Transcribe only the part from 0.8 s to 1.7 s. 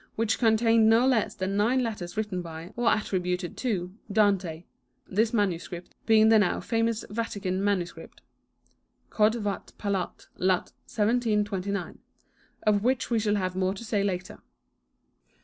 no less than